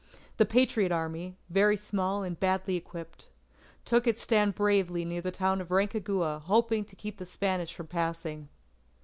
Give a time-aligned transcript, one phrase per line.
[0.37, 3.27] The Patriot Army, very small and badly equipped,
[3.85, 7.85] took its stand bravely near the town of Rancagua hoping to keep the Spanish from
[7.85, 8.49] passing.